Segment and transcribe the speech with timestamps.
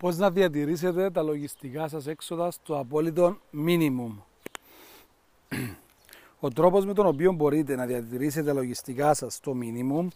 [0.00, 4.12] Πώς να διατηρήσετε τα λογιστικά σας έξοδα στο απόλυτο minimum.
[6.40, 10.06] Ο τρόπος με τον οποίο μπορείτε να διατηρήσετε τα λογιστικά σας στο minimum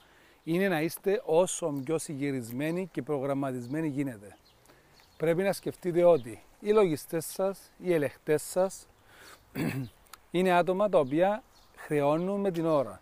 [0.45, 4.37] είναι να είστε όσο πιο συγκυρισμένοι και προγραμματισμένοι γίνεται.
[5.17, 8.87] Πρέπει να σκεφτείτε ότι οι λογιστές σας, οι ελεχτές σας
[10.31, 11.43] είναι άτομα τα οποία
[11.77, 13.01] χρεώνουν με την ώρα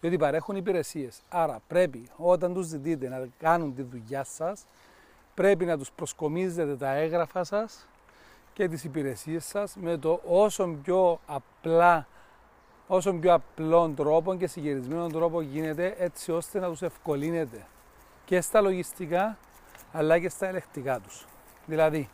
[0.00, 1.20] διότι παρέχουν υπηρεσίες.
[1.28, 4.64] Άρα πρέπει όταν τους ζητείτε να κάνουν τη δουλειά σας
[5.34, 7.88] πρέπει να τους προσκομίζετε τα έγγραφα σας
[8.52, 12.06] και τις υπηρεσίες σας με το όσο πιο απλά
[12.86, 17.66] όσο πιο απλών τρόπο και συγκεκριμένων τρόπο γίνεται έτσι ώστε να τους ευκολύνετε
[18.24, 19.36] και στα λογιστικά
[19.92, 21.26] αλλά και στα ελεκτικά τους.
[21.66, 22.08] Δηλαδή,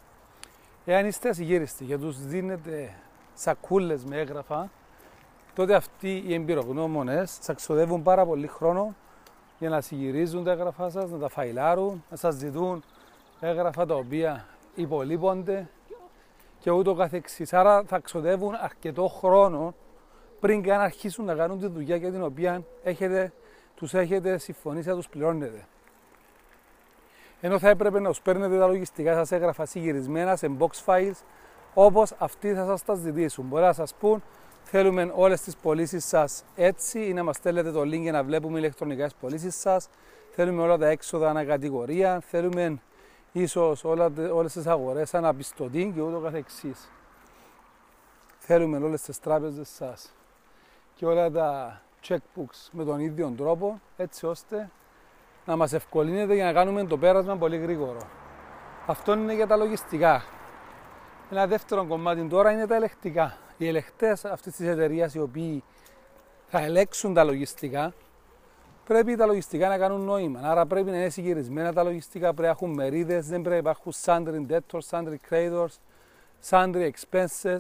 [0.84, 2.94] εάν είστε ασυγύριστοι και τους δίνετε
[3.34, 4.70] σακούλες με έγγραφα,
[5.54, 8.94] τότε αυτοί οι εμπειρογνώμονες σας ξοδεύουν πάρα πολύ χρόνο
[9.58, 12.82] για να συγκυρίζουν τα έγγραφά σας, να τα φαϊλάρουν, να σας ζητούν
[13.40, 15.68] έγγραφα τα οποία υπολείπονται
[16.58, 17.52] και ούτω καθεξής.
[17.52, 19.74] Άρα θα ξοδεύουν αρκετό χρόνο
[20.40, 23.32] πριν καν αρχίσουν να κάνουν τη δουλειά για την οποία έχετε,
[23.74, 25.66] τους έχετε συμφωνήσει να τους πληρώνετε.
[27.40, 31.22] Ενώ θα έπρεπε να τους παίρνετε τα λογιστικά σας έγγραφα συγκυρισμένα σε box files
[31.74, 33.46] όπως αυτοί θα σας τα ζητήσουν.
[33.46, 34.22] Μπορεί να σας πούν
[34.62, 38.58] θέλουμε όλες τις πωλήσεις σας έτσι ή να μας στέλνετε το link για να βλέπουμε
[38.58, 39.88] ηλεκτρονικά πωλήσεις σας.
[40.30, 42.80] Θέλουμε όλα τα έξοδα ανακατηγορία, θέλουμε
[43.32, 46.90] ίσως όλα, όλες τις αγορές αναπιστωτή και ούτω καθεξής.
[48.38, 50.14] Θέλουμε όλες τις τράπεζες σας
[50.94, 54.70] και όλα τα checkbooks με τον ίδιο τρόπο έτσι ώστε
[55.46, 58.00] να μας ευκολύνεται για να κάνουμε το πέρασμα πολύ γρήγορο.
[58.86, 60.22] Αυτό είναι για τα λογιστικά.
[61.30, 63.36] Ένα δεύτερο κομμάτι τώρα είναι τα ελεκτικά.
[63.56, 65.64] Οι ελεκτές αυτής της εταιρείας οι οποίοι
[66.48, 67.92] θα ελέξουν τα λογιστικά
[68.90, 70.40] πρέπει τα λογιστικά να κάνουν νόημα.
[70.42, 73.92] Άρα πρέπει να είναι συγκυρισμένα τα λογιστικά, πρέπει να έχουν μερίδες, δεν πρέπει να υπάρχουν
[74.04, 75.74] sundry debtors, sundry creditors,
[76.50, 77.58] sundry expenses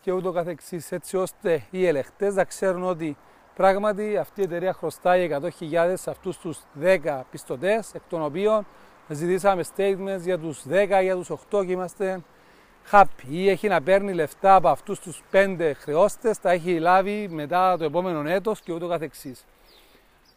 [0.00, 3.16] και ούτω καθεξής, έτσι ώστε οι ελεκτέ να ξέρουν ότι
[3.54, 5.30] πράγματι αυτή η εταιρεία χρωστάει
[5.60, 8.66] 100.000 σε αυτούς τους 10 πιστωτές, εκ των οποίων
[9.08, 12.22] ζητήσαμε statements για τους 10, για τους 8 και είμαστε
[12.90, 17.76] happy ή έχει να παίρνει λεφτά από αυτούς τους 5 χρεώστες, τα έχει λάβει μετά
[17.78, 19.44] το επόμενο έτος και ούτω καθεξής.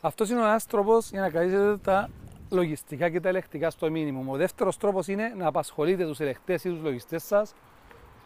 [0.05, 2.09] Αυτός είναι ο ένας τρόπος για να καλύψετε τα
[2.49, 4.25] λογιστικά και τα ελεκτικά στο μήνυμο.
[4.27, 7.53] Ο δεύτερος τρόπος είναι να απασχολείτε τους ελεκτέ ή τους λογιστές σας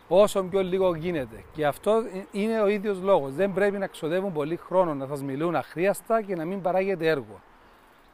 [0.08, 1.44] όσο πιο λίγο γίνεται.
[1.54, 3.34] Και αυτό είναι ο ίδιος λόγος.
[3.34, 7.40] Δεν πρέπει να ξοδεύουν πολύ χρόνο να σας μιλούν αχρίαστα και να μην παράγετε έργο.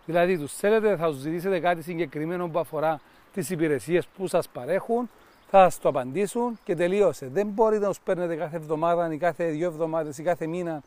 [0.06, 3.00] Δηλαδή, τους θέλετε, θα τους ζητήσετε κάτι συγκεκριμένο που αφορά
[3.34, 5.10] τις υπηρεσίες που σας παρέχουν,
[5.50, 7.28] θα σας το απαντήσουν και τελείωσε.
[7.28, 10.84] Δεν μπορείτε να τους παίρνετε κάθε εβδομάδα ή κάθε δύο εβδομάδες ή κάθε μήνα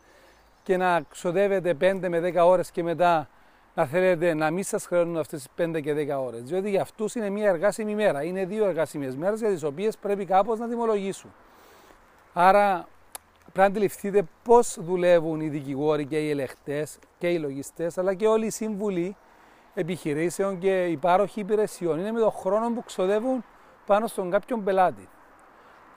[0.69, 3.29] και να ξοδεύετε 5 με 10 ώρες και μετά
[3.73, 6.43] να θέλετε να μην σας χρεώνουν αυτές τις 5 και 10 ώρες.
[6.43, 8.23] Διότι για αυτούς είναι μία εργάσιμη μέρα.
[8.23, 11.33] Είναι δύο εργάσιμε μέρες για τις οποίες πρέπει κάπως να τιμολογήσουν.
[12.33, 12.87] Άρα
[13.41, 16.87] πρέπει να αντιληφθείτε πώς δουλεύουν οι δικηγόροι και οι ελεγχτέ
[17.17, 19.15] και οι λογιστές, αλλά και όλοι οι σύμβουλοι
[19.73, 21.99] επιχειρήσεων και οι πάροχοι υπηρεσιών.
[21.99, 23.43] Είναι με τον χρόνο που ξοδεύουν
[23.85, 25.07] πάνω στον κάποιον πελάτη.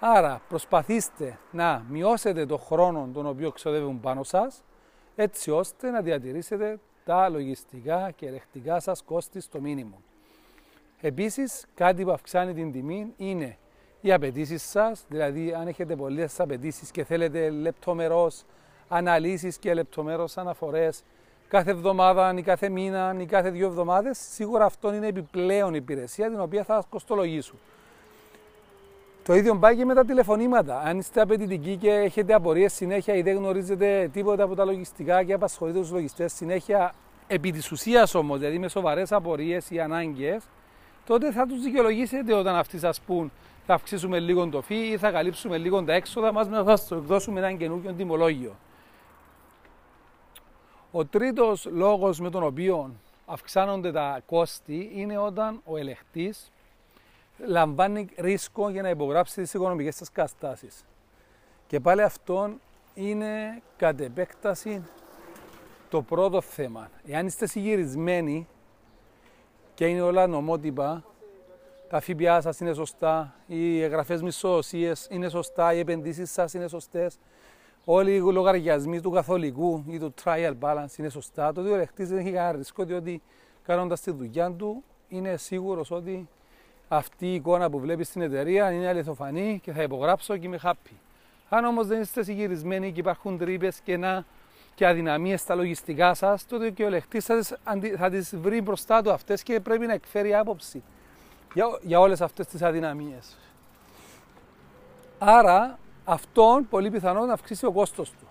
[0.05, 4.63] Άρα προσπαθήστε να μειώσετε το χρόνο τον οποίο ξοδεύουν πάνω σας
[5.17, 10.03] έτσι ώστε να διατηρήσετε τα λογιστικά και ελεκτικά σας κόστη στο μήνυμο.
[11.01, 13.57] Επίσης κάτι που αυξάνει την τιμή είναι
[14.01, 18.45] οι απαιτήσεις σας, δηλαδή αν έχετε πολλές απαιτήσεις και θέλετε λεπτομερώς
[18.89, 21.03] αναλύσεις και λεπτομερώς αναφορές
[21.49, 26.41] κάθε εβδομάδα ή κάθε μήνα ή κάθε δύο εβδομάδες, σίγουρα αυτό είναι επιπλέον υπηρεσία την
[26.41, 27.59] οποία θα σας κοστολογήσουν.
[29.25, 30.81] Το ίδιο πάει και με τα τηλεφωνήματα.
[30.81, 35.33] Αν είστε απαιτητικοί και έχετε απορίες συνέχεια ή δεν γνωρίζετε τίποτα από τα λογιστικά και
[35.33, 36.95] απασχολείτε τους λογιστές συνέχεια
[37.27, 40.45] επί της ουσίας όμως, δηλαδή με σοβαρές απορίες ή ανάγκες,
[41.07, 43.33] τότε θα τους δικαιολογήσετε όταν αυτοί σας πούν
[43.67, 47.41] θα αυξήσουμε λίγο το φύ ή θα καλύψουμε λίγο τα έξοδα μας, να σας δώσουμε
[47.41, 48.57] ένα καινούργιο τιμολόγιο.
[50.91, 52.95] Ο τρίτος λόγος με τον οποίο
[53.27, 56.51] αυξάνονται τα κόστη είναι όταν ο ελεκτής
[57.39, 60.85] λαμβάνει ρίσκο για να υπογράψει τις οικονομικές σας καταστάσεις.
[61.67, 62.51] Και πάλι αυτό
[62.95, 64.83] είναι κατ' επέκταση
[65.89, 66.91] το πρώτο θέμα.
[67.07, 68.47] Εάν είστε συγυρισμένοι
[69.75, 71.05] και είναι όλα νομότυπα,
[71.89, 77.19] τα ΦΠΑ σας είναι σωστά, οι εγγραφές μισθοδοσίες είναι σωστά, οι επενδύσεις σας είναι σωστές,
[77.85, 82.19] όλοι οι λογαριασμοί του καθολικού ή του trial balance είναι σωστά, τότε ο ελεκτής δεν
[82.19, 83.23] έχει κανένα ρίσκο, διότι
[83.63, 86.29] κάνοντας τη δουλειά του είναι σίγουρος ότι
[86.97, 90.95] αυτή η εικόνα που βλέπεις στην εταιρεία είναι αληθοφανή και θα υπογράψω και είμαι happy.
[91.49, 94.27] Αν όμως δεν είστε συγκυρισμένοι και υπάρχουν τρύπες, κενά
[94.75, 97.27] και αδυναμίες στα λογιστικά σας, τότε και ο λεχτής
[97.97, 100.83] θα τις βρει μπροστά του αυτές και πρέπει να εκφέρει άποψη.
[101.55, 103.37] για, για όλες αυτές τις αδυναμίες.
[105.19, 108.27] Άρα αυτόν πολύ πιθανό να αυξήσει ο κόστος του.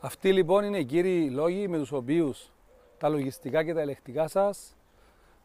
[0.00, 2.50] Αυτοί λοιπόν είναι οι κύριοι λόγοι με τους οποίους
[2.98, 4.72] τα λογιστικά και τα ελεκτικά σας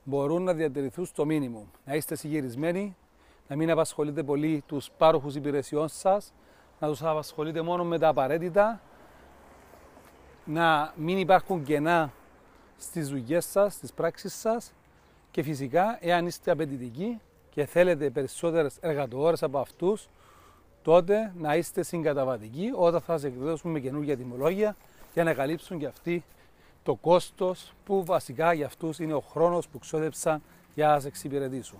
[0.04, 1.68] μπορούν να διατηρηθούν στο μήνυμο.
[1.86, 2.96] Να είστε συγγυρισμένοι,
[3.48, 6.34] να μην απασχολείτε πολύ τους πάροχους υπηρεσιών σας,
[6.80, 8.82] να τους απασχολείτε μόνο με τα απαραίτητα,
[10.46, 12.14] να μην υπάρχουν κενά
[12.78, 14.74] στις δουλειές σας, στις πράξεις σας
[15.32, 17.20] και φυσικά εάν είστε απαιτητικοί
[17.50, 20.10] και θέλετε περισσότερες εργατόρες από αυτούς,
[20.82, 24.76] τότε να είστε συγκαταβατικοί όταν θα σας εκδώσουμε καινούργια τιμολόγια
[25.14, 26.24] για να καλύψουν και αυτοί
[26.84, 30.42] το κόστος που βασικά για αυτούς είναι ο χρόνος που ξόδεψαν
[30.76, 31.80] για να σας εξυπηρετήσουν.